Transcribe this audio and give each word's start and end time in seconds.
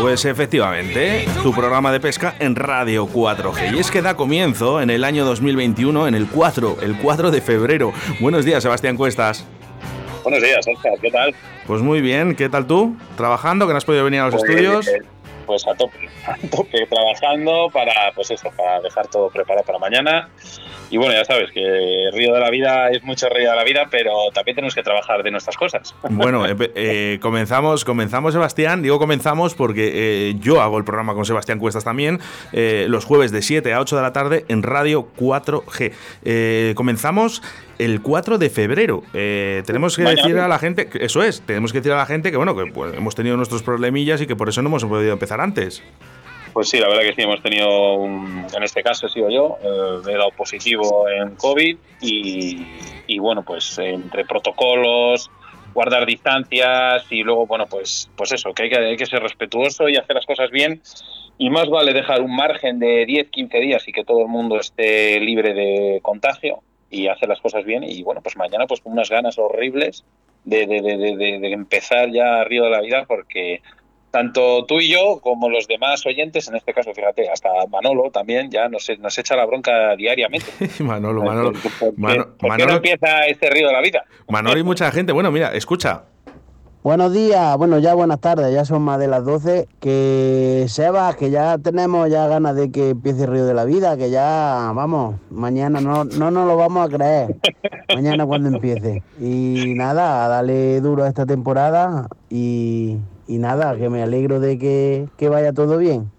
Pues 0.00 0.24
efectivamente, 0.26 1.26
tu 1.42 1.52
programa 1.54 1.90
de 1.90 2.00
pesca 2.00 2.34
en 2.38 2.54
Radio 2.54 3.06
4G. 3.08 3.74
Y 3.76 3.78
es 3.78 3.90
que 3.90 4.02
da 4.02 4.14
comienzo 4.14 4.80
en 4.80 4.90
el 4.90 5.04
año 5.04 5.24
2021, 5.24 6.06
en 6.06 6.14
el 6.14 6.26
4, 6.28 6.78
el 6.82 6.96
4 6.98 7.30
de 7.30 7.40
febrero. 7.40 7.92
Buenos 8.20 8.44
días, 8.44 8.62
Sebastián 8.62 8.96
Cuestas. 8.96 9.44
Buenos 10.22 10.42
días, 10.42 10.66
Oscar, 10.68 10.92
¿qué 11.00 11.10
tal? 11.10 11.34
Pues 11.66 11.80
muy 11.82 12.00
bien, 12.00 12.34
¿qué 12.34 12.48
tal 12.48 12.66
tú? 12.66 12.96
¿Trabajando? 13.16 13.66
¿Que 13.66 13.72
no 13.72 13.78
has 13.78 13.84
podido 13.84 14.04
venir 14.04 14.20
a 14.20 14.26
los 14.26 14.34
Pues, 14.34 14.50
estudios? 14.50 14.88
eh, 14.88 15.02
Pues 15.46 15.66
a 15.66 15.74
tope, 15.74 16.08
a 16.26 16.36
tope 16.48 16.86
trabajando 16.86 17.70
para, 17.72 18.12
pues 18.14 18.30
eso, 18.30 18.50
para 18.56 18.80
dejar 18.80 19.08
todo 19.08 19.30
preparado 19.30 19.64
para 19.64 19.78
mañana. 19.78 20.28
Y 20.90 20.98
bueno, 20.98 21.14
ya 21.14 21.24
sabes 21.24 21.50
que 21.52 22.10
Río 22.12 22.32
de 22.32 22.40
la 22.40 22.50
Vida 22.50 22.90
es 22.90 23.02
mucho 23.02 23.28
Río 23.28 23.50
de 23.50 23.56
la 23.56 23.64
Vida, 23.64 23.88
pero 23.90 24.12
también 24.32 24.54
tenemos 24.54 24.74
que 24.74 24.82
trabajar 24.82 25.22
de 25.22 25.30
nuestras 25.30 25.56
cosas. 25.56 25.94
Bueno, 26.16 26.46
eh, 26.46 26.56
eh, 26.74 27.18
comenzamos, 27.20 27.84
comenzamos, 27.84 28.32
Sebastián. 28.32 28.82
Digo 28.82 28.98
comenzamos 28.98 29.54
porque 29.54 29.90
eh, 30.30 30.34
yo 30.40 30.62
hago 30.62 30.78
el 30.78 30.84
programa 30.84 31.14
con 31.14 31.24
Sebastián 31.24 31.58
Cuestas 31.58 31.84
también, 31.84 32.20
los 32.52 33.04
jueves 33.04 33.32
de 33.32 33.42
7 33.42 33.72
a 33.72 33.80
8 33.80 33.96
de 33.96 34.02
la 34.02 34.12
tarde 34.12 34.44
en 34.48 34.62
Radio 34.62 35.08
4G. 35.16 35.92
Eh, 36.24 36.72
comenzamos 36.76 37.42
el 37.78 38.00
4 38.02 38.38
de 38.38 38.50
febrero. 38.50 39.02
Eh, 39.14 39.62
tenemos 39.66 39.96
que 39.96 40.02
Mañana. 40.02 40.22
decir 40.22 40.38
a 40.38 40.48
la 40.48 40.58
gente, 40.58 40.88
que- 40.88 41.04
eso 41.04 41.22
es, 41.22 41.40
tenemos 41.42 41.72
que 41.72 41.78
decir 41.80 41.92
a 41.92 41.96
la 41.96 42.06
gente 42.06 42.30
que 42.30 42.36
bueno, 42.36 42.56
que 42.56 42.66
pues, 42.70 42.94
hemos 42.94 43.14
tenido 43.14 43.36
nuestros 43.36 43.62
problemillas 43.62 44.20
y 44.22 44.26
que 44.26 44.36
por 44.36 44.48
eso 44.48 44.62
no 44.62 44.68
hemos 44.68 44.84
podido 44.84 45.12
empezar 45.12 45.40
antes. 45.40 45.82
Pues 46.52 46.70
sí, 46.70 46.78
la 46.78 46.88
verdad 46.88 47.02
que 47.02 47.12
sí, 47.14 47.22
hemos 47.22 47.42
tenido, 47.42 47.94
un- 47.96 48.46
en 48.54 48.62
este 48.62 48.82
caso 48.82 49.06
he 49.06 49.10
sido 49.10 49.28
yo, 49.28 49.58
eh, 49.62 50.10
he 50.10 50.16
dado 50.16 50.30
positivo 50.30 51.06
en 51.08 51.34
COVID 51.36 51.76
y, 52.00 52.66
y 53.06 53.18
bueno, 53.18 53.42
pues 53.42 53.78
entre 53.78 54.24
protocolos, 54.24 55.30
guardar 55.74 56.06
distancias 56.06 57.04
y 57.10 57.22
luego, 57.22 57.46
bueno, 57.46 57.66
pues, 57.66 58.08
pues 58.16 58.32
eso, 58.32 58.54
que 58.54 58.62
hay, 58.62 58.70
que 58.70 58.78
hay 58.78 58.96
que 58.96 59.04
ser 59.04 59.22
respetuoso 59.22 59.88
y 59.90 59.96
hacer 59.96 60.16
las 60.16 60.24
cosas 60.24 60.50
bien. 60.50 60.80
Y 61.38 61.50
más 61.50 61.68
vale 61.68 61.92
dejar 61.92 62.22
un 62.22 62.34
margen 62.34 62.78
de 62.78 63.04
10, 63.04 63.28
15 63.28 63.58
días 63.58 63.86
y 63.86 63.92
que 63.92 64.04
todo 64.04 64.22
el 64.22 64.28
mundo 64.28 64.58
esté 64.58 65.20
libre 65.20 65.52
de 65.52 65.98
contagio 66.00 66.60
y 66.90 67.08
hacer 67.08 67.28
las 67.28 67.40
cosas 67.40 67.64
bien. 67.64 67.82
Y 67.84 68.02
bueno, 68.02 68.20
pues 68.22 68.36
mañana 68.36 68.66
pues 68.66 68.80
con 68.80 68.92
unas 68.92 69.10
ganas 69.10 69.38
horribles 69.38 70.04
de, 70.44 70.66
de, 70.66 70.80
de, 70.80 71.52
empezar 71.52 72.10
ya 72.12 72.44
Río 72.44 72.64
de 72.64 72.70
la 72.70 72.80
Vida 72.80 73.04
porque 73.06 73.60
tanto 74.12 74.64
tú 74.64 74.80
y 74.80 74.88
yo 74.90 75.20
como 75.20 75.50
los 75.50 75.66
demás 75.66 76.06
oyentes, 76.06 76.48
en 76.48 76.54
este 76.56 76.72
caso, 76.72 76.94
fíjate, 76.94 77.28
hasta 77.28 77.48
Manolo 77.68 78.10
también 78.10 78.50
ya 78.50 78.68
nos, 78.68 78.88
nos 78.98 79.18
echa 79.18 79.36
la 79.36 79.44
bronca 79.44 79.94
diariamente. 79.96 80.46
Manolo, 80.82 81.22
Manolo. 81.22 81.52
¿Por 81.52 81.62
qué- 81.62 81.92
Mano- 81.96 82.24
por 82.38 82.56
qué 82.56 82.64
Manolo- 82.64 82.66
no 82.70 82.76
empieza 82.76 83.26
este 83.26 83.50
río 83.50 83.66
de 83.66 83.72
la 83.74 83.80
vida? 83.82 84.04
Manolo 84.28 84.58
y 84.58 84.62
mucha 84.62 84.90
gente. 84.90 85.12
Bueno, 85.12 85.30
mira, 85.30 85.52
escucha. 85.54 86.04
Buenos 86.86 87.12
días, 87.12 87.58
bueno, 87.58 87.80
ya 87.80 87.94
buenas 87.94 88.20
tardes, 88.20 88.54
ya 88.54 88.64
son 88.64 88.82
más 88.82 89.00
de 89.00 89.08
las 89.08 89.24
12. 89.24 89.66
Que 89.80 90.66
Sebas, 90.68 91.16
que 91.16 91.30
ya 91.30 91.58
tenemos 91.58 92.08
ya 92.08 92.28
ganas 92.28 92.54
de 92.54 92.70
que 92.70 92.90
empiece 92.90 93.24
el 93.24 93.32
Río 93.32 93.44
de 93.44 93.54
la 93.54 93.64
Vida, 93.64 93.96
que 93.96 94.08
ya, 94.08 94.70
vamos, 94.72 95.16
mañana 95.28 95.80
no, 95.80 96.04
no 96.04 96.30
nos 96.30 96.46
lo 96.46 96.56
vamos 96.56 96.86
a 96.86 96.96
creer. 96.96 97.34
Mañana 97.92 98.24
cuando 98.24 98.50
empiece. 98.50 99.02
Y 99.18 99.74
nada, 99.74 100.26
a 100.26 100.28
darle 100.28 100.80
duro 100.80 101.02
a 101.02 101.08
esta 101.08 101.26
temporada 101.26 102.06
y, 102.30 102.98
y 103.26 103.38
nada, 103.38 103.76
que 103.76 103.90
me 103.90 104.04
alegro 104.04 104.38
de 104.38 104.56
que, 104.56 105.08
que 105.16 105.28
vaya 105.28 105.52
todo 105.52 105.78
bien. 105.78 106.12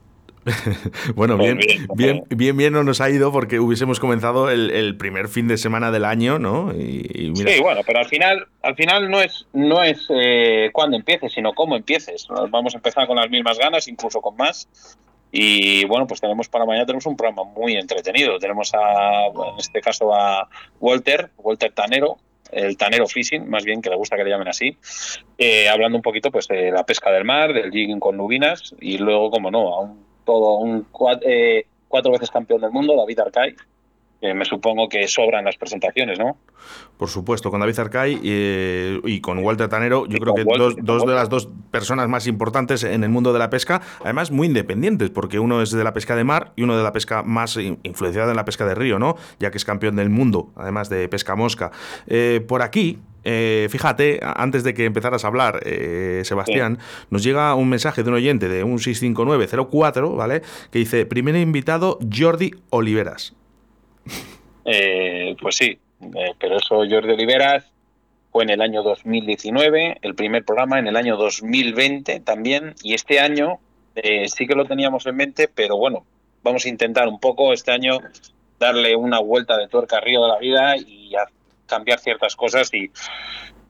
Bueno, 1.16 1.38
bien, 1.38 1.58
bien, 1.58 1.88
bien, 1.96 2.24
bien, 2.30 2.58
bien 2.58 2.74
no 2.74 2.84
nos 2.84 3.02
ha 3.02 3.10
ido 3.10 3.32
porque 3.32 3.60
hubiésemos 3.60 4.00
comenzado 4.00 4.50
el, 4.50 4.72
el 4.72 4.98
primer 4.98 5.28
fin 5.28 5.48
de 5.48 5.58
semana 5.58 5.92
del 5.92 6.06
año, 6.06 6.40
¿no? 6.40 6.74
Y, 6.74 7.10
y 7.14 7.32
mira, 7.32 7.52
Sí, 7.52 7.62
bueno, 7.62 7.82
pero 7.86 8.00
al 8.00 8.08
final, 8.08 8.48
al 8.62 8.76
final 8.76 9.10
no 9.10 9.22
es, 9.22 9.46
no 9.54 9.84
es 9.84 10.08
eh, 10.10 10.70
cuándo 10.74 10.98
empieces, 10.98 11.34
sino 11.34 11.54
cómo 11.54 11.76
empieces. 11.76 12.28
Vamos 12.50 12.74
a 12.74 12.78
empezar 12.78 13.08
con 13.08 13.18
las 13.18 13.30
mismas 13.30 13.58
ganas, 13.58 13.88
incluso 13.88 14.22
con 14.22 14.36
más. 14.36 14.70
Y 15.32 15.86
bueno, 15.86 16.08
pues 16.08 16.22
tenemos 16.22 16.48
para 16.48 16.66
mañana 16.66 16.86
tenemos 16.86 17.06
un 17.06 17.18
programa 17.18 17.44
muy 17.44 17.76
entretenido. 17.76 18.40
Tenemos 18.40 18.74
a, 18.74 19.28
en 19.28 19.60
este 19.60 19.82
caso 19.82 20.14
a 20.14 20.48
Walter, 20.80 21.32
Walter 21.38 21.72
Tanero, 21.74 22.18
el 22.52 22.78
Tanero 22.78 23.08
Fishing, 23.08 23.50
más 23.50 23.66
bien 23.66 23.82
que 23.82 23.90
le 23.90 23.98
gusta 23.98 24.16
que 24.16 24.24
le 24.24 24.30
llamen 24.30 24.48
así, 24.48 24.78
eh, 25.38 25.68
hablando 25.68 25.98
un 25.98 26.02
poquito 26.02 26.32
pues 26.32 26.48
de 26.48 26.72
la 26.72 26.86
pesca 26.86 27.12
del 27.12 27.26
mar, 27.26 27.54
del 27.54 27.72
jigging 27.72 28.00
con 28.00 28.16
lubinas 28.16 28.74
y 28.80 28.98
luego, 28.98 29.30
como 29.30 29.52
no, 29.52 29.76
a 29.76 29.82
un 29.82 30.07
todo 30.28 30.58
un 30.58 30.86
eh, 31.26 31.66
cuatro 31.88 32.12
veces 32.12 32.30
campeón 32.30 32.62
del 32.62 32.72
mundo, 32.72 32.96
David 32.98 33.20
Arcay, 33.22 33.56
me 34.22 34.46
supongo 34.46 34.90
que 34.90 35.08
sobran 35.08 35.46
las 35.46 35.58
presentaciones, 35.58 36.18
¿no? 36.20 36.38
por 36.98 37.10
supuesto, 37.10 37.52
con 37.52 37.60
David 37.60 37.80
Arcay 37.80 38.20
eh, 38.24 39.00
y 39.06 39.22
con 39.22 39.38
Walter 39.40 39.70
Tanero, 39.70 40.06
yo 40.08 40.18
creo 40.18 40.34
que 40.34 40.44
Walter, 40.44 40.84
dos, 40.84 41.06
de 41.06 41.14
las 41.14 41.30
dos 41.30 41.48
personas 41.72 42.10
más 42.10 42.26
importantes 42.28 42.84
en 42.84 43.04
el 43.04 43.10
mundo 43.10 43.32
de 43.32 43.40
la 43.40 43.50
pesca, 43.52 43.82
además 44.04 44.32
muy 44.32 44.48
independientes, 44.48 45.12
porque 45.12 45.40
uno 45.40 45.62
es 45.62 45.70
de 45.72 45.84
la 45.84 45.94
pesca 45.94 46.16
de 46.16 46.24
mar 46.24 46.52
y 46.56 46.64
uno 46.64 46.76
de 46.76 46.84
la 46.84 46.92
pesca 46.92 47.22
más 47.24 47.56
in- 47.58 47.78
influenciada 47.84 48.32
en 48.32 48.36
la 48.36 48.44
pesca 48.46 48.66
de 48.66 48.74
río, 48.76 48.98
¿no? 49.00 49.16
Ya 49.40 49.52
que 49.52 49.58
es 49.58 49.64
campeón 49.66 49.96
del 49.96 50.10
mundo, 50.10 50.52
además 50.56 50.90
de 50.90 51.08
pesca 51.08 51.36
mosca. 51.36 51.72
Eh, 52.08 52.44
por 52.48 52.64
aquí, 52.64 52.98
eh, 53.24 53.68
fíjate, 53.70 54.20
antes 54.24 54.64
de 54.64 54.74
que 54.74 54.86
empezaras 54.86 55.24
a 55.24 55.28
hablar, 55.28 55.60
eh, 55.64 56.24
Sebastián, 56.26 56.80
nos 57.12 57.24
llega 57.24 57.54
un 57.54 57.70
mensaje 57.70 58.02
de 58.04 58.10
un 58.10 58.16
oyente 58.16 58.50
de 58.50 58.64
un 58.64 58.80
65904, 58.80 60.16
¿vale? 60.16 60.42
Que 60.72 60.80
dice, 60.80 61.06
primer 61.06 61.36
invitado, 61.36 62.00
Jordi 62.12 62.52
Oliveras. 62.72 63.36
Eh, 64.70 65.36
pues 65.42 65.56
sí, 65.56 65.80
eh, 66.02 66.34
pero 66.38 66.58
eso 66.58 66.76
Jordi 66.90 67.14
Oliveras 67.14 67.66
fue 68.34 68.44
en 68.44 68.50
el 68.50 68.62
año 68.62 68.84
2019, 68.84 70.00
el 70.02 70.14
primer 70.14 70.44
programa 70.44 70.78
en 70.78 70.88
el 70.88 70.98
año 70.98 71.16
2020 71.16 72.20
también, 72.20 72.76
y 72.84 72.94
este 72.94 73.20
año 73.22 73.60
eh, 73.96 74.28
sí 74.28 74.46
que 74.46 74.56
lo 74.56 74.66
teníamos 74.66 75.06
en 75.08 75.16
mente, 75.16 75.48
pero 75.48 75.78
bueno, 75.78 76.06
vamos 76.44 76.66
a 76.66 76.70
intentar 76.70 77.08
un 77.08 77.20
poco 77.20 77.54
este 77.54 77.72
año 77.72 78.00
darle 78.60 78.96
una 78.96 79.20
vuelta 79.20 79.58
de 79.58 79.68
tuerca 79.70 79.98
a 79.98 80.02
Río 80.02 80.22
de 80.24 80.28
la 80.28 80.38
Vida 80.40 80.76
y 80.78 81.16
a 81.16 81.26
cambiar 81.66 82.00
ciertas 82.00 82.36
cosas 82.36 82.74
y 82.74 82.92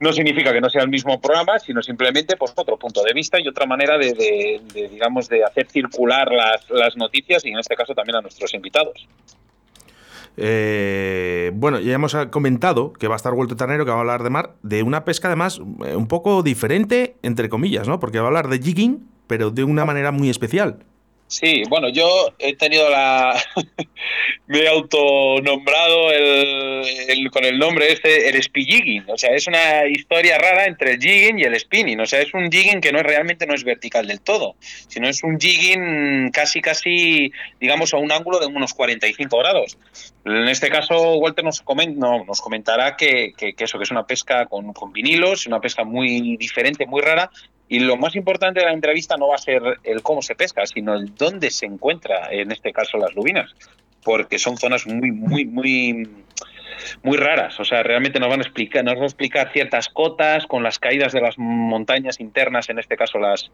no 0.00 0.12
significa 0.12 0.52
que 0.52 0.60
no 0.60 0.68
sea 0.70 0.82
el 0.82 0.88
mismo 0.88 1.20
programa, 1.20 1.58
sino 1.60 1.80
simplemente 1.82 2.36
pues 2.36 2.52
otro 2.56 2.76
punto 2.76 3.02
de 3.02 3.12
vista 3.12 3.40
y 3.40 3.46
otra 3.48 3.66
manera 3.66 3.96
de, 3.98 4.12
de- 4.14 4.88
digamos 4.88 5.28
de 5.28 5.44
hacer 5.44 5.66
circular 5.68 6.28
las 6.70 6.96
noticias 6.96 7.44
y 7.44 7.50
en 7.50 7.58
este 7.58 7.74
caso 7.76 7.94
también 7.94 8.16
a 8.16 8.20
nuestros 8.20 8.52
invitados. 8.54 9.06
Eh, 10.36 11.52
bueno, 11.54 11.80
ya 11.80 11.94
hemos 11.94 12.16
comentado 12.30 12.92
que 12.92 13.08
va 13.08 13.14
a 13.14 13.16
estar 13.16 13.34
Vuelto 13.34 13.56
Tanero, 13.56 13.84
que 13.84 13.90
va 13.90 13.96
a 13.96 14.00
hablar 14.00 14.22
de 14.22 14.30
mar, 14.30 14.54
de 14.62 14.82
una 14.82 15.04
pesca 15.04 15.28
además 15.28 15.60
eh, 15.84 15.96
un 15.96 16.06
poco 16.06 16.42
diferente, 16.42 17.16
entre 17.22 17.48
comillas, 17.48 17.88
¿no? 17.88 17.98
Porque 18.00 18.18
va 18.18 18.24
a 18.24 18.28
hablar 18.28 18.48
de 18.48 18.58
jigging, 18.58 19.08
pero 19.26 19.50
de 19.50 19.64
una 19.64 19.84
manera 19.84 20.12
muy 20.12 20.30
especial. 20.30 20.84
Sí, 21.30 21.62
bueno, 21.68 21.90
yo 21.90 22.32
he 22.38 22.56
tenido 22.56 22.88
la. 22.88 23.38
me 24.46 24.60
he 24.60 24.68
autonombrado 24.68 26.10
el, 26.10 27.30
con 27.30 27.44
el 27.44 27.58
nombre 27.58 27.92
este, 27.92 28.30
el 28.30 28.42
spilligging. 28.42 29.04
O 29.08 29.18
sea, 29.18 29.34
es 29.34 29.46
una 29.46 29.86
historia 29.86 30.38
rara 30.38 30.64
entre 30.64 30.92
el 30.92 30.98
jigging 30.98 31.38
y 31.38 31.42
el 31.42 31.58
spinning. 31.60 32.00
O 32.00 32.06
sea, 32.06 32.22
es 32.22 32.32
un 32.32 32.50
jigging 32.50 32.80
que 32.80 32.92
no 32.92 32.98
es 33.00 33.04
realmente 33.04 33.46
no 33.46 33.54
es 33.54 33.62
vertical 33.62 34.06
del 34.06 34.22
todo, 34.22 34.56
sino 34.60 35.06
es 35.06 35.22
un 35.22 35.38
jigging 35.38 36.30
casi, 36.32 36.62
casi, 36.62 37.30
digamos, 37.60 37.92
a 37.92 37.98
un 37.98 38.10
ángulo 38.10 38.38
de 38.40 38.46
unos 38.46 38.72
45 38.72 39.38
grados. 39.38 39.76
En 40.24 40.48
este 40.48 40.70
caso, 40.70 41.16
Walter 41.18 41.44
nos, 41.44 41.62
comen- 41.62 41.96
no, 41.96 42.24
nos 42.24 42.40
comentará 42.40 42.96
que 42.96 43.34
eso, 43.58 43.76
que 43.78 43.84
es 43.84 43.90
una 43.90 44.06
pesca 44.06 44.46
con, 44.46 44.72
con 44.72 44.92
vinilos, 44.94 45.46
una 45.46 45.60
pesca 45.60 45.84
muy 45.84 46.38
diferente, 46.38 46.86
muy 46.86 47.02
rara, 47.02 47.30
y 47.68 47.80
lo 47.80 47.96
más 47.96 48.16
importante 48.16 48.60
de 48.60 48.66
la 48.66 48.72
entrevista 48.72 49.16
no 49.16 49.28
va 49.28 49.34
a 49.34 49.38
ser 49.38 49.62
el 49.84 50.02
cómo 50.02 50.22
se 50.22 50.34
pesca, 50.34 50.66
sino 50.66 50.94
el 50.94 51.14
dónde 51.14 51.50
se 51.50 51.66
encuentra, 51.66 52.28
en 52.30 52.50
este 52.50 52.72
caso, 52.72 52.98
las 52.98 53.14
lubinas, 53.14 53.54
porque 54.02 54.38
son 54.38 54.56
zonas 54.56 54.86
muy, 54.86 55.10
muy, 55.10 55.44
muy, 55.44 56.08
muy 57.02 57.16
raras. 57.16 57.58
O 57.60 57.64
sea, 57.64 57.82
realmente 57.82 58.18
nos 58.20 58.28
van 58.28 58.40
a 58.40 58.42
explicar, 58.42 58.84
nos 58.84 58.94
van 58.94 59.02
a 59.04 59.06
explicar 59.06 59.50
ciertas 59.52 59.88
cotas 59.88 60.46
con 60.46 60.62
las 60.62 60.78
caídas 60.78 61.12
de 61.12 61.20
las 61.20 61.36
montañas 61.38 62.20
internas, 62.20 62.68
en 62.68 62.78
este 62.78 62.96
caso 62.96 63.18
las 63.18 63.50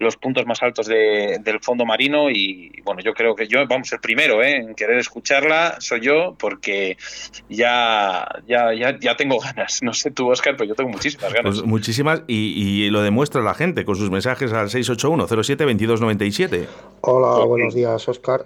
los 0.00 0.16
puntos 0.16 0.46
más 0.46 0.62
altos 0.62 0.86
de- 0.86 1.38
del 1.40 1.58
fondo 1.60 1.84
marino. 1.84 2.30
Y 2.30 2.70
bueno, 2.84 3.00
yo 3.02 3.14
creo 3.14 3.34
que 3.34 3.48
yo, 3.48 3.66
vamos, 3.66 3.92
el 3.92 3.98
primero 3.98 4.42
¿eh? 4.44 4.54
en 4.56 4.74
querer 4.76 4.98
escucharla 4.98 5.76
soy 5.80 6.00
yo, 6.02 6.36
porque 6.38 6.96
ya, 7.48 8.26
ya, 8.46 8.72
ya, 8.74 8.96
ya 9.00 9.16
tengo 9.16 9.40
ganas. 9.40 9.82
No 9.82 9.92
sé 9.94 10.10
tú, 10.12 10.30
Oscar, 10.30 10.54
pero 10.56 10.68
yo 10.68 10.74
tengo 10.76 10.90
muchísimas 10.90 11.32
ganas. 11.32 11.56
Pues 11.56 11.66
muchísimas, 11.66 12.22
y, 12.28 12.84
y 12.86 12.90
lo 12.90 13.02
demuestra 13.02 13.42
la 13.42 13.54
gente 13.54 13.84
con 13.84 13.96
sus 13.96 14.10
mensajes 14.10 14.52
al 14.52 14.68
681-07-2297. 14.68 16.66
Hola, 17.00 17.26
Ok. 17.28 17.48
buenos 17.48 17.74
días, 17.74 18.08
Oscar. 18.08 18.42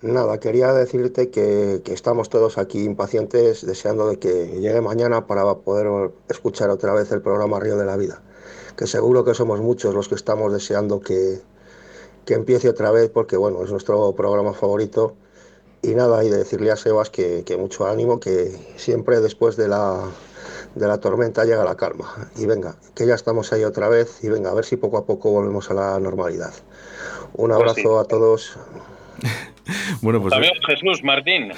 Nada, 0.00 0.38
quería 0.38 0.72
decirte 0.72 1.28
que, 1.30 1.82
estamos 1.86 2.28
todos 2.28 2.56
aquí 2.56 2.84
impacientes, 2.84 3.66
deseando 3.66 4.08
de 4.08 4.20
que 4.20 4.60
llegue 4.60 4.80
mañana 4.80 5.26
para 5.26 5.52
poder 5.56 6.12
escuchar 6.28 6.70
otra 6.70 6.94
vez 6.94 7.10
el 7.10 7.20
programa 7.20 7.58
Río 7.58 7.76
de 7.76 7.84
la 7.84 7.96
Vida. 7.96 8.22
Que 8.76 8.86
seguro 8.86 9.24
que 9.24 9.34
somos 9.34 9.60
muchos 9.60 9.96
los 9.96 10.08
que 10.08 10.14
estamos 10.14 10.52
deseando 10.52 11.00
que, 11.00 11.40
que 12.24 12.34
empiece 12.34 12.68
otra 12.68 12.92
vez, 12.92 13.10
porque 13.10 13.36
bueno, 13.36 13.64
es 13.64 13.72
nuestro 13.72 14.14
programa 14.14 14.54
favorito. 14.54 15.16
Y 15.82 15.96
nada, 15.96 16.22
y 16.22 16.30
de 16.30 16.38
decirle 16.38 16.70
a 16.70 16.76
Sebas 16.76 17.10
que, 17.10 17.42
que 17.44 17.56
mucho 17.56 17.88
ánimo, 17.88 18.20
que 18.20 18.56
siempre 18.76 19.20
después 19.20 19.56
de 19.56 19.66
la, 19.66 20.04
de 20.76 20.86
la 20.86 20.98
tormenta 20.98 21.44
llega 21.44 21.64
la 21.64 21.76
calma. 21.76 22.30
Y 22.36 22.46
venga, 22.46 22.76
que 22.94 23.04
ya 23.04 23.16
estamos 23.16 23.52
ahí 23.52 23.64
otra 23.64 23.88
vez 23.88 24.22
y 24.22 24.28
venga, 24.28 24.50
a 24.50 24.54
ver 24.54 24.64
si 24.64 24.76
poco 24.76 24.96
a 24.96 25.04
poco 25.04 25.32
volvemos 25.32 25.72
a 25.72 25.74
la 25.74 25.98
normalidad. 25.98 26.52
Un 27.34 27.48
pues 27.48 27.60
abrazo 27.60 27.98
a 27.98 28.04
todos. 28.04 28.56
bueno, 30.02 30.20
pues. 30.20 30.32
También 30.32 30.54
Jesús 30.66 31.02
Martín. 31.02 31.52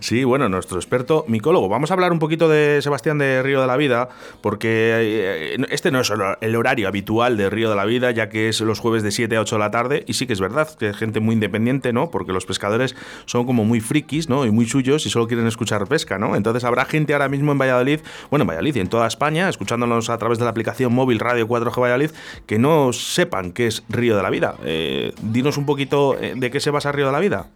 Sí, 0.00 0.24
bueno, 0.24 0.48
nuestro 0.48 0.78
experto 0.78 1.24
micólogo. 1.28 1.68
Vamos 1.68 1.90
a 1.90 1.94
hablar 1.94 2.12
un 2.12 2.18
poquito 2.18 2.48
de 2.48 2.80
Sebastián 2.82 3.18
de 3.18 3.42
Río 3.42 3.60
de 3.60 3.66
la 3.66 3.76
Vida, 3.76 4.08
porque 4.40 5.54
eh, 5.54 5.56
este 5.70 5.90
no 5.90 6.00
es 6.00 6.12
el 6.40 6.56
horario 6.56 6.88
habitual 6.88 7.36
de 7.36 7.50
Río 7.50 7.70
de 7.70 7.76
la 7.76 7.84
Vida, 7.84 8.10
ya 8.10 8.28
que 8.28 8.48
es 8.48 8.60
los 8.60 8.80
jueves 8.80 9.02
de 9.02 9.10
7 9.10 9.36
a 9.36 9.40
8 9.40 9.56
de 9.56 9.58
la 9.58 9.70
tarde. 9.70 10.04
Y 10.06 10.14
sí 10.14 10.26
que 10.26 10.32
es 10.32 10.40
verdad 10.40 10.68
que 10.78 10.90
es 10.90 10.96
gente 10.96 11.20
muy 11.20 11.34
independiente, 11.34 11.92
¿no? 11.92 12.10
Porque 12.10 12.32
los 12.32 12.46
pescadores 12.46 12.94
son 13.26 13.46
como 13.46 13.64
muy 13.64 13.80
frikis, 13.80 14.28
¿no? 14.28 14.44
Y 14.44 14.50
muy 14.50 14.66
suyos 14.66 15.06
y 15.06 15.10
solo 15.10 15.26
quieren 15.26 15.46
escuchar 15.46 15.86
pesca, 15.86 16.18
¿no? 16.18 16.36
Entonces 16.36 16.64
habrá 16.64 16.84
gente 16.84 17.12
ahora 17.12 17.28
mismo 17.28 17.52
en 17.52 17.58
Valladolid, 17.58 18.00
bueno, 18.30 18.42
en 18.42 18.48
Valladolid 18.48 18.76
y 18.76 18.80
en 18.80 18.88
toda 18.88 19.06
España, 19.06 19.48
escuchándonos 19.48 20.10
a 20.10 20.18
través 20.18 20.38
de 20.38 20.44
la 20.44 20.50
aplicación 20.50 20.92
móvil 20.92 21.18
Radio 21.18 21.46
4G 21.48 21.80
Valladolid, 21.80 22.10
que 22.46 22.58
no 22.58 22.92
sepan 22.92 23.52
qué 23.52 23.66
es 23.66 23.84
Río 23.88 24.16
de 24.16 24.22
la 24.22 24.30
Vida. 24.30 24.56
Eh, 24.64 25.12
dinos 25.22 25.56
un 25.56 25.66
poquito 25.66 26.18
eh, 26.20 26.34
de 26.36 26.50
qué 26.50 26.60
se 26.60 26.70
basa 26.70 26.92
Río 26.92 27.06
de 27.06 27.12
la 27.12 27.20
Vida. 27.20 27.46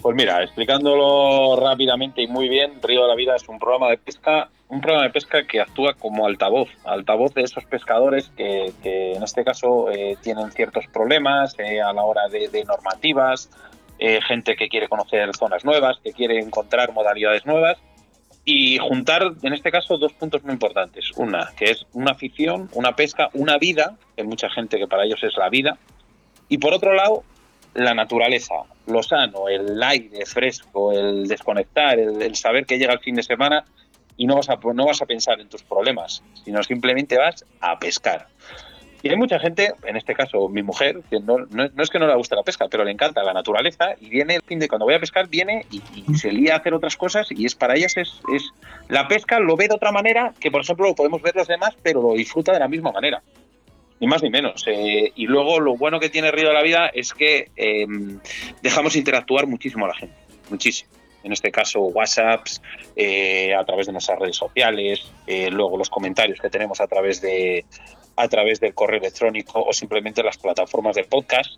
Pues 0.00 0.14
mira, 0.14 0.42
explicándolo 0.42 1.56
rápidamente 1.56 2.22
y 2.22 2.28
muy 2.28 2.48
bien, 2.48 2.80
Río 2.82 3.02
de 3.02 3.08
la 3.08 3.14
Vida 3.16 3.34
es 3.34 3.48
un 3.48 3.58
programa 3.58 3.90
de 3.90 3.98
pesca, 3.98 4.48
un 4.68 4.80
programa 4.80 5.06
de 5.06 5.12
pesca 5.12 5.44
que 5.44 5.60
actúa 5.60 5.94
como 5.94 6.26
altavoz, 6.26 6.68
altavoz 6.84 7.34
de 7.34 7.42
esos 7.42 7.64
pescadores 7.64 8.30
que, 8.36 8.72
en 8.84 9.22
este 9.22 9.44
caso 9.44 9.90
eh, 9.90 10.16
tienen 10.22 10.52
ciertos 10.52 10.86
problemas 10.92 11.56
eh, 11.58 11.80
a 11.80 11.92
la 11.92 12.04
hora 12.04 12.28
de, 12.28 12.64
normativas, 12.64 13.50
eh, 13.98 14.20
gente 14.22 14.54
que 14.54 14.68
quiere 14.68 14.88
conocer 14.88 15.34
zonas 15.36 15.64
nuevas, 15.64 15.98
que 16.04 16.12
quiere 16.12 16.38
encontrar 16.38 16.92
modalidades 16.92 17.44
nuevas 17.44 17.78
y 18.44 18.78
juntar, 18.78 19.34
en 19.42 19.52
este 19.52 19.70
caso, 19.70 19.98
dos 19.98 20.12
puntos 20.12 20.42
muy 20.44 20.54
importantes. 20.54 21.10
Una, 21.16 21.50
que 21.56 21.66
es 21.66 21.86
una 21.92 22.12
afición, 22.12 22.70
una 22.72 22.96
pesca, 22.96 23.28
una 23.34 23.58
vida, 23.58 23.98
que 24.16 24.22
mucha 24.22 24.48
gente 24.48 24.78
que 24.78 24.86
para 24.86 25.04
ellos 25.04 25.22
es 25.22 25.36
la 25.36 25.50
vida. 25.50 25.76
Y 26.48 26.56
por 26.56 26.72
otro 26.72 26.94
lado, 26.94 27.24
la 27.78 27.94
naturaleza, 27.94 28.54
lo 28.86 29.02
sano, 29.02 29.48
el 29.48 29.82
aire 29.82 30.26
fresco, 30.26 30.92
el 30.92 31.26
desconectar, 31.26 31.98
el, 31.98 32.34
saber 32.34 32.66
que 32.66 32.78
llega 32.78 32.92
el 32.92 33.00
fin 33.00 33.14
de 33.14 33.22
semana 33.22 33.64
y 34.16 34.26
no 34.26 34.36
vas, 34.36 34.48
a, 34.48 34.58
no 34.74 34.86
vas 34.86 35.00
a 35.00 35.06
pensar 35.06 35.40
en 35.40 35.48
tus 35.48 35.62
problemas, 35.62 36.22
sino 36.44 36.62
simplemente 36.62 37.16
vas 37.16 37.44
a 37.60 37.78
pescar. 37.78 38.26
Y 39.00 39.10
hay 39.10 39.16
mucha 39.16 39.38
gente, 39.38 39.72
en 39.84 39.96
este 39.96 40.12
caso 40.12 40.48
mi 40.48 40.62
mujer, 40.64 41.02
que 41.08 41.20
no, 41.20 41.36
es 41.80 41.90
que 41.90 42.00
no 42.00 42.08
le 42.08 42.16
guste 42.16 42.34
la 42.34 42.42
pesca, 42.42 42.66
pero 42.68 42.82
le 42.82 42.90
encanta 42.90 43.22
la 43.22 43.32
naturaleza 43.32 43.94
y 44.00 44.08
viene 44.08 44.34
el 44.34 44.42
fin 44.42 44.58
de 44.58 44.66
cuando 44.66 44.86
voy 44.86 44.94
a 44.94 45.00
pescar, 45.00 45.28
viene 45.28 45.66
y, 45.70 45.80
se 46.16 46.32
lía 46.32 46.54
a 46.54 46.58
hacer 46.58 46.74
otras 46.74 46.96
cosas 46.96 47.28
y 47.30 47.46
es 47.46 47.54
para 47.54 47.76
ellas 47.76 47.96
es, 47.96 48.20
la 48.88 49.06
pesca 49.06 49.38
lo 49.38 49.56
ve 49.56 49.68
de 49.68 49.76
otra 49.76 49.92
manera 49.92 50.34
que 50.40 50.50
por 50.50 50.62
ejemplo 50.62 50.86
lo 50.86 50.96
podemos 50.96 51.22
ver 51.22 51.36
los 51.36 51.46
demás, 51.46 51.76
pero 51.80 52.02
lo 52.02 52.14
disfruta 52.14 52.52
de 52.52 52.58
la 52.58 52.66
misma 52.66 52.90
manera 52.90 53.22
ni 54.00 54.06
más 54.06 54.22
ni 54.22 54.30
menos. 54.30 54.64
Eh, 54.66 55.12
y 55.14 55.26
luego 55.26 55.60
lo 55.60 55.76
bueno 55.76 56.00
que 56.00 56.08
tiene 56.08 56.30
Río 56.30 56.48
de 56.48 56.54
la 56.54 56.62
Vida 56.62 56.90
es 56.92 57.12
que 57.12 57.50
em, 57.56 58.20
dejamos 58.62 58.96
interactuar 58.96 59.46
muchísimo 59.46 59.84
a 59.84 59.88
la 59.88 59.94
gente, 59.94 60.16
muchísimo. 60.50 60.90
En 61.24 61.32
este 61.32 61.50
caso, 61.50 61.80
WhatsApps, 61.80 62.62
eh, 62.94 63.52
a 63.54 63.64
través 63.64 63.86
de 63.86 63.92
nuestras 63.92 64.18
redes 64.18 64.36
sociales, 64.36 65.10
eh, 65.26 65.50
luego 65.50 65.76
los 65.76 65.90
comentarios 65.90 66.40
que 66.40 66.48
tenemos 66.48 66.80
a 66.80 66.86
través 66.86 67.20
de 67.20 67.64
a 68.16 68.28
través 68.28 68.58
del 68.58 68.74
correo 68.74 68.98
electrónico 68.98 69.62
o 69.62 69.72
simplemente 69.72 70.24
las 70.24 70.38
plataformas 70.38 70.96
de 70.96 71.04
podcast, 71.04 71.50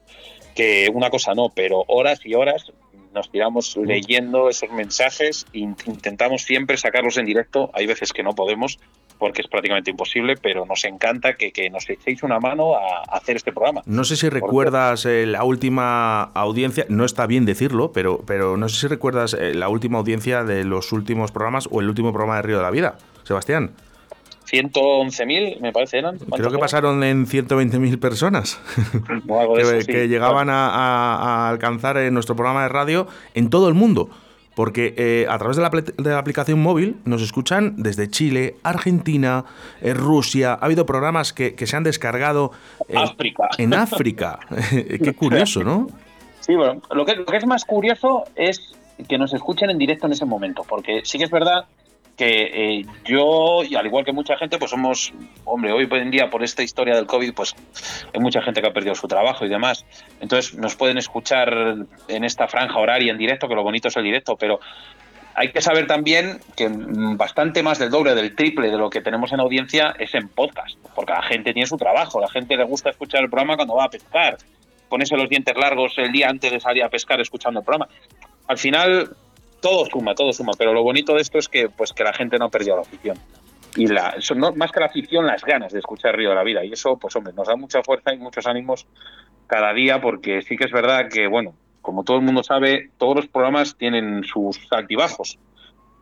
que 0.54 0.90
una 0.92 1.08
cosa 1.08 1.34
no, 1.34 1.48
pero 1.48 1.84
horas 1.88 2.20
y 2.24 2.34
horas 2.34 2.70
nos 3.14 3.30
tiramos 3.30 3.76
leyendo 3.76 4.48
esos 4.48 4.70
mensajes 4.70 5.46
e 5.52 5.60
intentamos 5.60 6.42
siempre 6.42 6.76
sacarlos 6.76 7.16
en 7.16 7.26
directo. 7.26 7.70
Hay 7.72 7.86
veces 7.86 8.12
que 8.12 8.22
no 8.22 8.34
podemos, 8.34 8.78
porque 9.20 9.42
es 9.42 9.48
prácticamente 9.48 9.90
imposible, 9.90 10.36
pero 10.36 10.66
nos 10.66 10.84
encanta 10.84 11.34
que, 11.34 11.70
nos 11.70 11.88
echéis 11.88 12.22
una 12.24 12.40
mano 12.40 12.74
a, 12.74 13.02
hacer 13.16 13.36
este 13.36 13.52
programa. 13.52 13.82
No 13.84 14.02
sé 14.02 14.16
si 14.16 14.28
recuerdas 14.28 15.06
eh, 15.06 15.26
la 15.26 15.44
última 15.44 16.22
audiencia, 16.22 16.86
no 16.88 17.04
está 17.04 17.26
bien 17.26 17.44
decirlo, 17.44 17.92
pero, 17.92 18.24
pero 18.26 18.56
no 18.56 18.68
sé 18.68 18.80
si 18.80 18.86
recuerdas 18.88 19.34
eh, 19.34 19.54
la 19.54 19.68
última 19.68 19.98
audiencia 19.98 20.42
de 20.42 20.64
los 20.64 20.90
últimos 20.92 21.30
programas 21.30 21.68
o 21.70 21.80
el 21.80 21.88
último 21.88 22.12
programa 22.12 22.36
de 22.36 22.42
Río 22.42 22.56
de 22.56 22.62
la 22.62 22.70
Vida, 22.70 22.98
Sebastián. 23.22 23.72
111.000, 24.50 25.60
me 25.60 25.72
parece, 25.72 25.98
eran. 25.98 26.18
Creo 26.18 26.50
que 26.50 26.58
pasaron 26.58 27.04
en 27.04 27.26
120.000 27.26 28.00
personas 28.00 28.60
que, 29.86 30.08
llegaban 30.08 30.48
a, 30.50 31.50
alcanzar 31.50 31.98
en 31.98 32.14
nuestro 32.14 32.34
programa 32.34 32.62
de 32.62 32.68
radio 32.68 33.06
en 33.34 33.50
todo 33.50 33.68
el 33.68 33.74
mundo 33.74 34.10
porque 34.60 34.92
eh, 34.98 35.26
a 35.26 35.38
través 35.38 35.56
de 35.56 35.62
la, 35.62 36.18
aplicación 36.18 36.60
móvil 36.60 36.98
nos 37.06 37.22
escuchan 37.22 37.76
desde 37.78 38.10
Chile, 38.10 38.56
Argentina, 38.62 39.46
eh, 39.80 39.94
Rusia. 39.94 40.52
Ha 40.52 40.66
habido 40.66 40.84
programas 40.84 41.32
que, 41.32 41.54
se 41.66 41.76
han 41.78 41.82
descargado 41.82 42.50
eh, 42.86 42.94
África. 42.94 43.48
en 43.56 43.72
África. 43.72 44.38
Qué 44.70 45.14
curioso, 45.14 45.64
¿no? 45.64 45.86
Sí, 46.40 46.54
bueno, 46.56 46.82
lo 46.90 47.06
que, 47.06 47.16
lo 47.16 47.24
que 47.24 47.38
es 47.38 47.46
más 47.46 47.64
curioso 47.64 48.24
es 48.36 48.74
que 49.08 49.16
nos 49.16 49.32
escuchen 49.32 49.70
en 49.70 49.78
directo 49.78 50.04
en 50.04 50.12
ese 50.12 50.26
momento, 50.26 50.62
porque 50.68 51.00
sí 51.04 51.16
que 51.16 51.24
es 51.24 51.30
verdad 51.30 51.64
que 52.20 52.50
eh, 52.52 52.86
yo, 53.06 53.62
y 53.64 53.76
al 53.76 53.86
igual 53.86 54.04
que 54.04 54.12
mucha 54.12 54.36
gente, 54.36 54.58
pues 54.58 54.72
somos, 54.72 55.10
hombre, 55.46 55.72
hoy 55.72 55.88
en 55.90 56.10
día 56.10 56.28
por 56.28 56.42
esta 56.44 56.62
historia 56.62 56.94
del 56.94 57.06
COVID, 57.06 57.32
pues 57.32 57.56
hay 58.12 58.20
mucha 58.20 58.42
gente 58.42 58.60
que 58.60 58.68
ha 58.68 58.74
perdido 58.74 58.94
su 58.94 59.08
trabajo 59.08 59.46
y 59.46 59.48
demás. 59.48 59.86
Entonces 60.20 60.54
nos 60.54 60.76
pueden 60.76 60.98
escuchar 60.98 61.48
en 62.08 62.24
esta 62.24 62.46
franja 62.46 62.78
horaria 62.78 63.10
en 63.10 63.16
directo, 63.16 63.48
que 63.48 63.54
lo 63.54 63.62
bonito 63.62 63.88
es 63.88 63.96
el 63.96 64.02
directo, 64.02 64.36
pero 64.36 64.60
hay 65.34 65.50
que 65.50 65.62
saber 65.62 65.86
también 65.86 66.40
que 66.58 66.68
bastante 66.70 67.62
más 67.62 67.78
del 67.78 67.88
doble, 67.88 68.14
del 68.14 68.36
triple 68.36 68.70
de 68.70 68.76
lo 68.76 68.90
que 68.90 69.00
tenemos 69.00 69.32
en 69.32 69.40
audiencia 69.40 69.94
es 69.98 70.14
en 70.14 70.28
podcast, 70.28 70.76
porque 70.94 71.14
la 71.14 71.22
gente 71.22 71.54
tiene 71.54 71.66
su 71.66 71.78
trabajo, 71.78 72.20
la 72.20 72.28
gente 72.28 72.54
le 72.54 72.64
gusta 72.64 72.90
escuchar 72.90 73.22
el 73.22 73.30
programa 73.30 73.56
cuando 73.56 73.76
va 73.76 73.84
a 73.84 73.88
pescar, 73.88 74.36
ponerse 74.90 75.16
los 75.16 75.30
dientes 75.30 75.56
largos 75.56 75.94
el 75.96 76.12
día 76.12 76.28
antes 76.28 76.52
de 76.52 76.60
salir 76.60 76.84
a 76.84 76.90
pescar 76.90 77.18
escuchando 77.18 77.60
el 77.60 77.64
programa. 77.64 77.88
Al 78.46 78.58
final, 78.58 79.16
todo 79.60 79.86
suma, 79.86 80.14
todo 80.14 80.32
suma, 80.32 80.52
pero 80.58 80.72
lo 80.72 80.82
bonito 80.82 81.14
de 81.14 81.20
esto 81.20 81.38
es 81.38 81.48
que, 81.48 81.68
pues, 81.68 81.92
que 81.92 82.04
la 82.04 82.12
gente 82.12 82.38
no 82.38 82.46
ha 82.46 82.50
perdido 82.50 82.76
la 82.76 82.82
afición. 82.82 83.18
Y 83.76 83.86
la, 83.86 84.16
no, 84.36 84.52
más 84.52 84.72
que 84.72 84.80
la 84.80 84.86
afición, 84.86 85.26
las 85.26 85.44
ganas 85.44 85.72
de 85.72 85.78
escuchar 85.78 86.16
Río 86.16 86.30
de 86.30 86.34
la 86.34 86.42
Vida. 86.42 86.64
Y 86.64 86.72
eso, 86.72 86.96
pues 86.96 87.14
hombre, 87.16 87.32
nos 87.32 87.46
da 87.46 87.56
mucha 87.56 87.82
fuerza 87.82 88.12
y 88.12 88.18
muchos 88.18 88.46
ánimos 88.46 88.86
cada 89.46 89.72
día, 89.72 90.00
porque 90.00 90.42
sí 90.42 90.56
que 90.56 90.64
es 90.64 90.72
verdad 90.72 91.08
que, 91.08 91.28
bueno, 91.28 91.54
como 91.82 92.04
todo 92.04 92.16
el 92.18 92.22
mundo 92.24 92.42
sabe, 92.42 92.90
todos 92.98 93.16
los 93.16 93.28
programas 93.28 93.76
tienen 93.76 94.24
sus 94.24 94.58
altibajos. 94.70 95.38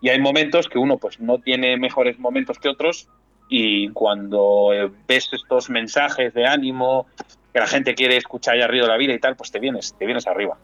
Y 0.00 0.08
hay 0.08 0.20
momentos 0.20 0.68
que 0.68 0.78
uno 0.78 0.98
pues 0.98 1.20
no 1.20 1.38
tiene 1.38 1.76
mejores 1.76 2.18
momentos 2.18 2.58
que 2.58 2.68
otros 2.68 3.08
y 3.48 3.88
cuando 3.90 4.72
eh, 4.72 4.90
ves 5.06 5.30
estos 5.32 5.70
mensajes 5.70 6.34
de 6.34 6.46
ánimo 6.46 7.06
que 7.52 7.60
la 7.60 7.66
gente 7.66 7.94
quiere 7.94 8.16
escuchar 8.16 8.58
ya 8.58 8.66
Río 8.66 8.82
de 8.82 8.88
la 8.88 8.96
Vida 8.96 9.14
y 9.14 9.18
tal, 9.18 9.36
pues 9.36 9.50
te 9.50 9.58
vienes, 9.58 9.94
te 9.98 10.04
vienes 10.04 10.26
arriba. 10.26 10.58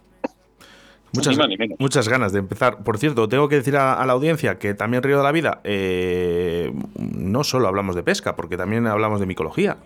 Muchas, 1.78 2.08
ganas 2.08 2.32
de 2.32 2.38
empezar. 2.40 2.82
Por 2.82 2.98
cierto, 2.98 3.28
tengo 3.28 3.48
que 3.48 3.56
decir 3.56 3.76
a, 3.76 4.04
la 4.04 4.12
audiencia 4.12 4.58
que 4.58 4.74
también 4.74 5.02
Río 5.02 5.18
de 5.18 5.22
la 5.22 5.32
Vida 5.32 5.60
eh, 5.64 6.72
no 6.96 7.44
solo 7.44 7.68
hablamos 7.68 7.94
de 7.94 8.02
pesca, 8.02 8.34
porque 8.36 8.56
también 8.56 8.86
hablamos 8.86 9.20
de 9.20 9.26
micología. 9.26 9.76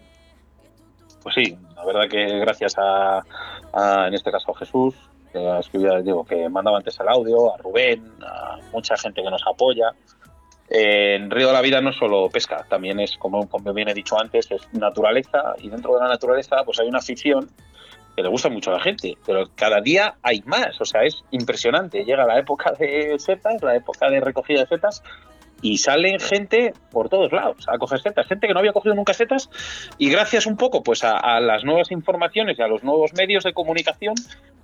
Pues 1.23 1.35
sí, 1.35 1.57
la 1.77 1.85
verdad 1.85 2.09
que 2.09 2.39
gracias 2.39 2.77
a, 2.79 3.23
en 4.07 4.15
este 4.15 4.31
caso 4.31 4.53
a 4.53 4.59
Jesús, 4.59 4.95
que 5.33 5.79
digo, 6.03 6.25
que 6.25 6.49
mandaba 6.49 6.79
antes 6.79 6.99
el 7.01 7.09
audio, 7.09 7.55
a 7.55 7.59
Rubén, 7.59 8.03
a 8.27 8.59
mucha 8.73 8.97
gente 8.97 9.23
que 9.23 9.31
nos 9.31 9.47
apoya. 9.47 9.93
en 10.71 11.31
Río 11.31 11.49
de 11.49 11.53
la 11.53 11.61
Vida 11.61 11.81
no 11.81 11.91
es 11.91 11.97
solo 11.97 12.29
pesca, 12.31 12.65
también 12.69 13.01
es, 13.01 13.17
como, 13.19 13.49
como 13.49 13.75
bien 13.75 13.89
he 13.89 13.95
dicho 13.95 14.19
antes, 14.19 14.51
es 14.51 14.63
naturaleza 14.73 15.55
y 15.59 15.69
dentro 15.69 15.95
de 15.95 16.01
la 16.01 16.09
naturaleza 16.09 16.65
pues 16.65 16.81
hay 16.81 16.89
una 16.89 16.99
afición 16.99 17.51
que 18.19 18.23
le 18.25 18.31
gusta 18.31 18.49
mucho 18.49 18.73
a 18.73 18.79
la 18.79 18.83
gente, 18.83 19.17
pero 19.25 19.49
cada 19.55 19.81
día 19.81 20.17
hay 20.23 20.43
más, 20.45 20.81
o 20.81 20.85
sea, 20.85 21.05
es 21.05 21.23
impresionante. 21.31 22.05
Llega 22.05 22.27
la 22.27 22.37
época 22.37 22.73
de 22.73 23.17
setas, 23.21 23.63
la 23.63 23.77
época 23.77 24.11
de 24.11 24.19
recogida 24.19 24.63
de 24.63 24.67
setas, 24.67 25.05
y 25.63 25.79
salen 25.79 26.19
gente 26.19 26.75
por 26.91 27.09
todos 27.09 27.31
lados 27.31 27.65
a 27.69 27.79
coger 27.79 28.01
setas, 28.01 28.27
gente 28.27 28.49
que 28.49 28.55
no 28.55 28.59
había 28.59 28.73
cogido 28.73 28.97
nunca 28.97 29.15
setas, 29.15 29.49
y 29.99 30.11
gracias 30.11 30.47
un 30.47 30.57
poco 30.57 30.83
pues 30.83 31.05
a, 31.05 31.39
las 31.39 31.63
nuevas 31.63 31.93
informaciones 31.93 32.59
y 32.59 32.63
a 32.63 32.67
los 32.67 32.83
nuevos 32.83 33.13
medios 33.15 33.45
de 33.45 33.53
comunicación, 33.53 34.17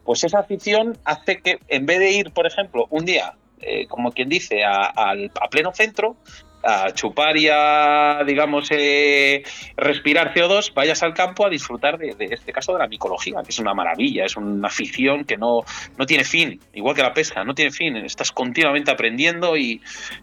pues 0.04 0.25
esa 0.25 0.40
afición 0.40 0.99
hace 1.04 1.40
que 1.40 1.61
en 1.68 1.87
vez 1.87 2.00
de 2.00 2.11
ir, 2.11 2.32
por 2.32 2.49
ejemplo, 2.49 2.88
un 2.90 3.04
día, 3.04 3.34
eh, 3.61 3.87
como 3.87 4.11
quien 4.11 4.28
dice, 4.28 4.64
a, 4.64 5.12
pleno 5.49 5.73
centro, 5.73 6.16
a 6.64 6.92
chupar 6.92 7.37
y 7.37 7.49
a, 7.50 8.23
digamos, 8.26 8.68
eh, 8.71 9.42
respirar 9.76 10.33
CO2, 10.35 10.73
vayas 10.75 11.02
al 11.02 11.14
campo 11.14 11.47
a 11.47 11.50
disfrutar 11.50 11.99
de, 11.99 12.14
este 12.18 12.52
caso 12.52 12.73
de 12.73 12.78
la 12.78 12.88
micología, 12.88 13.42
que 13.42 13.50
es 13.50 13.59
una 13.59 13.75
maravilla, 13.75 14.25
es 14.25 14.37
una 14.37 14.68
afición 14.68 15.25
que 15.25 15.37
no, 15.37 15.62
no 15.99 16.06
tiene 16.06 16.25
fin, 16.25 16.61
igual 16.73 16.94
que 16.94 17.02
la 17.02 17.12
pesca, 17.12 17.44
no 17.44 17.54
tiene 17.54 17.71
fin, 17.71 17.97
estás 17.97 18.33
continuamente 18.33 18.90
aprendiendo 18.90 19.56
y, 19.56 19.80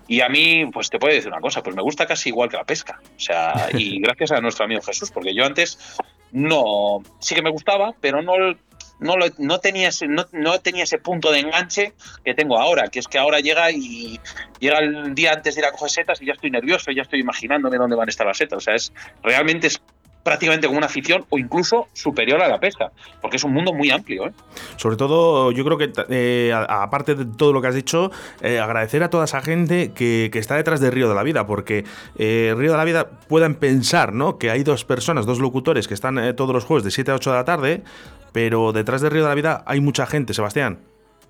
y 0.08 0.22
a 0.22 0.30
mí, 0.30 0.66
pues 0.72 0.90
te 0.90 1.00
puedo 1.00 1.14
decir 1.14 1.32
una 1.32 1.42
cosa, 1.42 1.62
pues 1.62 1.76
me 1.76 1.82
gusta 1.82 2.06
casi 2.06 2.30
igual 2.30 2.50
que 2.50 2.58
la 2.58 2.64
pesca, 2.64 3.00
o 3.16 3.20
sea, 3.20 3.70
y 3.74 4.00
gracias 4.02 4.32
a 4.32 4.42
nuestro 4.42 4.66
amigo 4.66 4.82
Jesús, 4.82 5.12
porque 5.12 5.34
yo 5.34 5.46
antes 5.46 5.78
no, 6.32 7.02
sí 7.20 7.36
que 7.36 7.42
me 7.42 7.52
gustaba, 7.52 7.94
pero 8.00 8.22
no 8.22 8.34
no, 9.02 9.16
no, 9.40 9.60
tenía 9.60 9.90
ese, 9.90 10.08
no, 10.08 10.26
tenía 10.60 10.84
ese 10.84 11.00
punto 11.00 11.32
de 11.32 11.40
enganche 11.40 11.94
que 12.24 12.36
tengo 12.36 12.58
ahora, 12.58 12.88
que 12.88 13.00
es 13.00 13.08
que 13.08 13.18
ahora 13.18 13.40
llega 13.40 13.72
y 13.72 14.20
llega 14.60 14.78
el 14.80 15.16
día 15.16 15.34
antes 15.34 15.56
de 15.56 15.62
ir 15.62 15.66
a 15.66 15.72
coger 15.72 15.90
setas 15.90 16.22
y 16.22 16.28
ya 16.28 16.34
estoy 16.34 16.52
nervioso, 16.52 16.92
ya 16.92 17.02
estoy 17.02 17.20
imaginándome 17.20 17.78
dónde 17.78 17.96
van 17.96 18.08
a 18.08 18.12
estar 18.12 18.28
las 18.28 18.38
setas. 18.38 18.58
O 18.58 18.62
sea, 18.62 18.76
es 18.76 18.94
realmente 19.24 19.70
prácticamente 20.24 20.68
como 20.68 20.78
una 20.78 20.88
afición 20.88 21.26
o 21.30 21.38
incluso 21.38 21.88
superior 21.94 22.42
a 22.42 22.48
la 22.48 22.60
pesca, 22.60 22.92
porque 23.22 23.38
es 23.38 23.44
un 23.44 23.54
mundo 23.54 23.74
muy 23.74 23.90
amplio. 23.92 24.28
¿eh? 24.28 24.32
Sobre 24.78 24.96
todo, 24.96 25.52
yo 25.52 25.64
creo 25.66 25.78
que, 25.78 25.92
eh, 26.10 26.54
aparte 26.54 27.16
de 27.16 27.26
todo 27.26 27.54
lo 27.54 27.62
que 27.62 27.68
has 27.68 27.76
dicho, 27.76 28.12
eh, 28.42 28.60
agradecer 28.60 29.04
a 29.04 29.10
toda 29.10 29.26
esa 29.26 29.42
gente 29.42 29.92
que, 29.94 30.30
está 30.34 30.56
detrás 30.56 30.80
de 30.80 30.90
Río 30.90 31.08
de 31.08 31.14
la 31.14 31.22
Vida, 31.22 31.46
porque 31.46 31.86
Río 32.18 32.72
de 32.72 32.78
la 32.78 32.84
Vida 32.84 33.10
puedan 33.28 33.56
pensar 33.56 34.12
¿no? 34.12 34.40
que 34.40 34.50
hay 34.50 34.64
dos 34.64 34.86
personas, 34.86 35.28
dos 35.28 35.40
locutores 35.40 35.88
que 35.88 35.94
están 35.94 36.36
todos 36.36 36.52
los 36.52 36.66
jueves 36.66 36.84
de 36.84 36.90
7 36.90 37.12
a 37.12 37.16
8 37.16 37.30
de 37.32 37.38
la 37.38 37.46
tarde, 37.46 37.84
pero 38.32 38.72
detrás 38.72 39.02
de 39.02 39.12
Río 39.12 39.22
de 39.22 39.30
la 39.30 39.36
Vida 39.36 39.64
hay 39.68 39.80
mucha 39.80 40.08
gente, 40.08 40.34
Sebastián. 40.34 40.80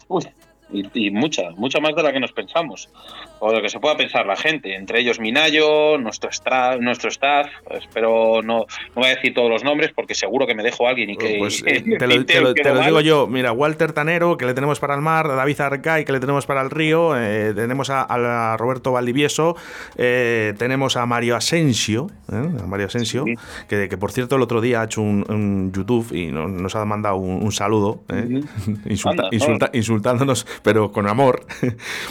Uy, 0.07 0.25
y, 0.71 1.11
mucha, 1.11 1.51
mucha 1.51 1.79
más 1.79 1.95
de 1.95 2.03
la 2.03 2.11
que 2.11 2.19
nos 2.19 2.31
pensamos, 2.31 2.89
o 3.39 3.49
de 3.49 3.57
lo 3.57 3.61
que 3.61 3.69
se 3.69 3.79
pueda 3.79 3.97
pensar 3.97 4.25
la 4.25 4.35
gente, 4.35 4.75
entre 4.75 4.99
ellos 4.99 5.19
Minayo, 5.19 5.97
nuestro, 5.97 6.29
nuestro 6.79 7.09
staff, 7.09 7.47
espero 7.71 8.41
no, 8.41 8.59
no 8.59 8.65
voy 8.95 9.07
a 9.07 9.15
decir 9.15 9.33
todos 9.33 9.49
los 9.49 9.63
nombres 9.63 9.91
porque 9.95 10.15
seguro 10.15 10.47
que 10.47 10.55
me 10.55 10.63
dejo 10.63 10.87
a 10.87 10.91
alguien 10.91 11.09
y 11.11 11.17
que... 11.17 11.37
Pues, 11.39 11.63
eh, 11.65 11.81
te, 11.97 12.41
lo, 12.41 12.83
digo 12.83 13.01
yo, 13.01 13.27
mira, 13.27 13.51
Walter 13.51 13.93
Tanero, 13.93 14.37
que 14.37 14.45
le 14.45 14.53
tenemos 14.53 14.79
para 14.79 14.95
el 14.95 15.01
mar, 15.01 15.27
David 15.27 15.59
Arcay, 15.59 16.05
que 16.05 16.11
le 16.11 16.19
tenemos 16.19 16.45
para 16.45 16.61
el 16.61 16.69
río, 16.69 17.13
eh, 17.17 17.53
tenemos 17.55 17.89
a, 17.89 18.55
Roberto 18.57 18.91
Valdivieso, 18.91 19.55
eh, 19.97 20.53
tenemos 20.57 20.97
a 20.97 21.05
Mario 21.05 21.35
Asensio, 21.35 22.07
a 22.31 22.67
Mario 22.67 22.87
Asensio, 22.87 23.25
que, 23.67 23.89
que, 23.89 23.97
por 23.97 24.11
cierto 24.11 24.35
el 24.35 24.41
otro 24.41 24.61
día 24.61 24.81
ha 24.81 24.85
hecho 24.85 25.01
un, 25.01 25.71
YouTube 25.73 26.13
y 26.13 26.27
nos, 26.31 26.75
ha 26.75 26.85
mandado 26.85 27.15
un, 27.15 27.51
saludo, 27.51 28.03
insultándonos 29.73 30.45
pero 30.63 30.91
con 30.91 31.07
amor. 31.07 31.45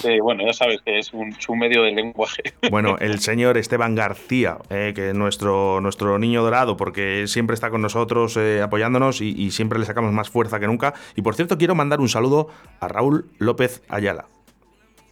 Sí, 0.00 0.20
bueno, 0.20 0.44
ya 0.46 0.52
sabes 0.52 0.80
que 0.82 0.98
es 0.98 1.12
un, 1.12 1.34
medio 1.58 1.82
de 1.82 1.92
lenguaje. 1.92 2.42
Bueno, 2.70 2.96
el 2.98 3.20
señor 3.20 3.58
Esteban 3.58 3.94
García, 3.94 4.58
eh, 4.70 4.92
que 4.94 5.10
es 5.10 5.14
nuestro, 5.14 5.80
nuestro 5.80 6.18
niño 6.18 6.42
dorado, 6.42 6.76
porque 6.76 7.26
siempre 7.26 7.54
está 7.54 7.70
con 7.70 7.82
nosotros 7.82 8.36
eh, 8.36 8.62
apoyándonos 8.62 9.20
y, 9.20 9.30
y 9.30 9.50
siempre 9.50 9.78
le 9.78 9.84
sacamos 9.84 10.12
más 10.12 10.30
fuerza 10.30 10.60
que 10.60 10.66
nunca. 10.66 10.94
Y 11.16 11.22
por 11.22 11.34
cierto, 11.34 11.58
quiero 11.58 11.74
mandar 11.74 12.00
un 12.00 12.08
saludo 12.08 12.48
a 12.80 12.88
Raúl 12.88 13.26
López 13.38 13.82
Ayala. 13.88 14.26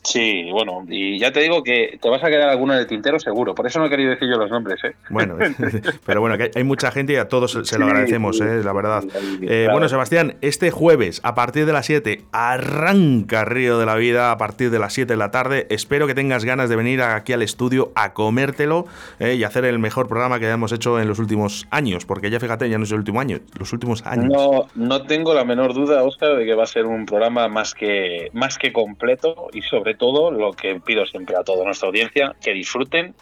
Sí, 0.08 0.48
bueno, 0.50 0.86
y 0.88 1.18
ya 1.18 1.32
te 1.32 1.40
digo 1.40 1.62
que 1.62 1.98
te 2.00 2.08
vas 2.08 2.24
a 2.24 2.28
quedar 2.28 2.48
alguno 2.48 2.72
en 2.72 2.80
el 2.80 2.86
tintero 2.86 3.18
seguro, 3.18 3.54
por 3.54 3.66
eso 3.66 3.78
no 3.78 3.86
he 3.86 3.90
querido 3.90 4.08
decir 4.08 4.26
yo 4.26 4.38
los 4.38 4.50
nombres, 4.50 4.82
¿eh? 4.82 4.94
Bueno, 5.10 5.36
pero 6.06 6.22
bueno, 6.22 6.38
que 6.38 6.50
hay 6.54 6.64
mucha 6.64 6.90
gente 6.90 7.12
y 7.12 7.16
a 7.16 7.28
todos 7.28 7.58
se 7.62 7.78
lo 7.78 7.84
agradecemos, 7.84 8.40
¿eh? 8.40 8.62
la 8.64 8.72
verdad. 8.72 9.04
Eh, 9.42 9.68
bueno, 9.70 9.86
Sebastián, 9.90 10.36
este 10.40 10.70
jueves 10.70 11.20
a 11.24 11.34
partir 11.34 11.66
de 11.66 11.74
las 11.74 11.84
7 11.84 12.22
arranca 12.32 13.44
Río 13.44 13.78
de 13.78 13.84
la 13.84 13.96
Vida 13.96 14.32
a 14.32 14.38
partir 14.38 14.70
de 14.70 14.78
las 14.78 14.94
7 14.94 15.12
de 15.12 15.16
la 15.18 15.30
tarde. 15.30 15.66
Espero 15.68 16.06
que 16.06 16.14
tengas 16.14 16.46
ganas 16.46 16.70
de 16.70 16.76
venir 16.76 17.02
aquí 17.02 17.34
al 17.34 17.42
estudio 17.42 17.92
a 17.94 18.14
comértelo 18.14 18.86
¿eh? 19.18 19.34
y 19.34 19.44
hacer 19.44 19.66
el 19.66 19.78
mejor 19.78 20.08
programa 20.08 20.38
que 20.38 20.46
hayamos 20.46 20.72
hecho 20.72 20.98
en 20.98 21.06
los 21.06 21.18
últimos 21.18 21.66
años, 21.70 22.06
porque 22.06 22.30
ya 22.30 22.40
fíjate, 22.40 22.70
ya 22.70 22.78
no 22.78 22.84
es 22.84 22.92
el 22.92 22.98
último 22.98 23.20
año, 23.20 23.40
los 23.58 23.74
últimos 23.74 24.06
años. 24.06 24.32
No, 24.32 24.68
no 24.74 25.02
tengo 25.02 25.34
la 25.34 25.44
menor 25.44 25.74
duda, 25.74 26.02
Oscar, 26.02 26.36
de 26.36 26.46
que 26.46 26.54
va 26.54 26.62
a 26.62 26.66
ser 26.66 26.86
un 26.86 27.04
programa 27.04 27.48
más 27.48 27.74
que, 27.74 28.30
más 28.32 28.56
que 28.56 28.72
completo 28.72 29.48
y 29.52 29.60
sobre 29.60 29.97
todo 29.98 30.30
lo 30.30 30.52
que 30.52 30.80
pido 30.80 31.04
siempre 31.06 31.36
a 31.36 31.44
toda 31.44 31.64
nuestra 31.64 31.88
audiencia, 31.88 32.34
que 32.40 32.54
disfruten 32.54 33.14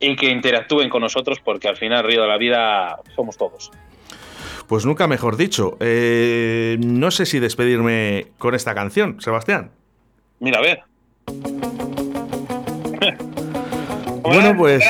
y 0.00 0.16
que 0.16 0.30
interactúen 0.30 0.90
con 0.90 1.02
nosotros 1.02 1.38
porque 1.42 1.68
al 1.68 1.76
final 1.76 2.04
Río 2.04 2.22
de 2.22 2.28
la 2.28 2.36
Vida 2.36 2.98
somos 3.14 3.36
todos. 3.36 3.70
Pues 4.66 4.84
nunca 4.84 5.06
mejor 5.06 5.36
dicho. 5.36 5.76
Eh, 5.80 6.76
no 6.80 7.10
sé 7.10 7.24
si 7.24 7.38
despedirme 7.38 8.26
con 8.36 8.54
esta 8.54 8.74
canción, 8.74 9.20
Sebastián. 9.20 9.70
Mira, 10.40 10.58
a 10.58 10.62
ver. 10.62 10.82
Bueno, 14.28 14.56
pues. 14.56 14.84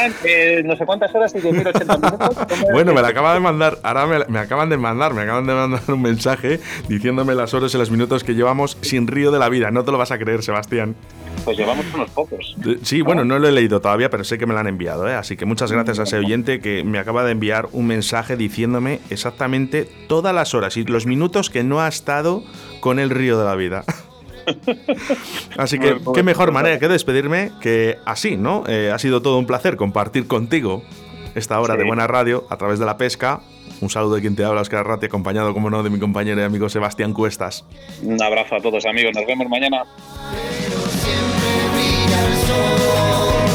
no 0.65 0.77
sé 0.77 0.85
cuántas 0.85 1.15
horas 1.15 1.35
y 1.35 1.39
1080 1.39 1.97
minutos. 1.97 2.37
bueno, 2.73 2.93
me 2.93 3.03
la 3.03 3.09
acaba 3.09 3.35
de 3.35 3.41
mandar. 3.41 3.79
Ahora 3.83 4.25
me, 4.29 4.39
acaban 4.39 4.69
de 4.69 4.77
mandar, 4.77 5.15
me 5.15 5.23
acaban 5.23 5.47
de 5.47 5.55
mandar 5.55 5.83
un 5.89 6.03
mensaje 6.03 6.61
diciéndome 6.89 7.35
las 7.35 7.55
horas 7.55 7.75
y 7.75 7.79
los 7.79 7.91
minutos 7.91 8.25
que 8.25 8.35
llevamos 8.35 8.79
sin 8.81 9.07
río 9.07 9.31
de 9.31 9.39
la 9.39 9.49
vida. 9.49 9.71
No 9.71 9.85
te 9.85 9.93
lo 9.93 9.99
vas 9.99 10.11
a 10.11 10.19
creer, 10.19 10.43
Sebastián. 10.43 10.97
Pues 11.49 11.57
llevamos 11.57 11.87
unos 11.95 12.11
pocos. 12.11 12.55
Sí, 12.83 13.01
bueno, 13.01 13.25
no 13.25 13.39
lo 13.39 13.49
he 13.49 13.53
leído 13.53 13.81
todavía, 13.81 14.11
pero 14.11 14.23
sé 14.23 14.37
que 14.37 14.45
me 14.45 14.53
lo 14.53 14.61
han 14.61 14.67
enviado, 14.67 15.09
¿eh? 15.09 15.15
Así 15.15 15.35
que 15.35 15.47
muchas 15.47 15.73
gracias 15.73 15.99
a 15.99 16.03
ese 16.03 16.19
oyente 16.19 16.61
que 16.61 16.85
me 16.85 16.99
acaba 16.99 17.25
de 17.25 17.33
enviar 17.33 17.71
un 17.73 17.87
mensaje 17.87 18.37
diciéndome 18.37 19.01
exactamente 19.09 19.89
todas 20.09 20.35
las 20.35 20.53
horas 20.53 20.77
y 20.77 20.85
los 20.85 21.07
minutos 21.07 21.49
que 21.49 21.65
no 21.65 21.81
ha 21.81 21.89
estado 21.89 22.43
con 22.81 22.99
el 22.99 23.09
río 23.09 23.39
de 23.39 23.47
la 23.47 23.55
vida. 23.55 23.83
Así 25.57 25.79
que 25.79 25.97
qué 26.13 26.23
mejor 26.23 26.53
manera 26.53 26.79
que 26.79 26.87
despedirme 26.87 27.51
que 27.63 27.97
así, 28.05 28.37
¿no? 28.37 28.65
Eh, 28.69 28.91
ha 28.93 28.99
sido 28.99 29.23
todo 29.23 29.39
un 29.39 29.47
placer 29.47 29.77
compartir 29.77 30.27
contigo 30.27 30.83
esta 31.35 31.59
hora 31.61 31.77
de 31.77 31.85
buena 31.85 32.07
radio 32.07 32.47
a 32.51 32.59
través 32.59 32.79
de 32.79 32.85
la 32.85 32.99
pesca. 32.99 33.41
Un 33.81 33.89
saludo 33.89 34.17
de 34.17 34.21
quien 34.21 34.37
te 34.37 34.45
habla, 34.45 34.61
Oscar 34.61 34.87
Ratti, 34.87 35.07
acompañado, 35.07 35.55
como 35.55 35.71
no, 35.71 35.83
de 35.83 35.89
mi 35.89 35.99
compañero 35.99 36.43
y 36.43 36.45
amigo 36.45 36.69
Sebastián 36.69 37.15
Cuestas. 37.15 37.65
Un 38.03 38.23
abrazo 38.23 38.57
a 38.57 38.61
todos, 38.61 38.85
amigos. 38.85 39.13
Nos 39.15 39.25
vemos 39.25 39.49
mañana. 39.49 39.85
amor. 42.59 43.48